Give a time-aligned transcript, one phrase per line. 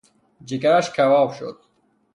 [0.45, 1.57] جگرش کباب شد